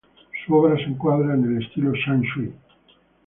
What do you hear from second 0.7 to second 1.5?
se encuadra en